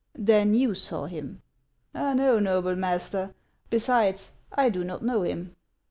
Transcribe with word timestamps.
"Then 0.31 0.55
you 0.55 0.73
saw 0.73 1.05
him?"" 1.05 1.43
No, 1.93 2.39
noble 2.39 2.75
master; 2.75 3.35
besides, 3.69 4.31
I 4.51 4.69
do 4.69 4.83
not 4.83 5.03
know 5.05 5.21
him." 5.21 5.55